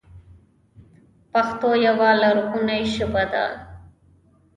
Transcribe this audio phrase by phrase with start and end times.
[1.31, 3.45] پښتو یوه لرغوني ژبه ده.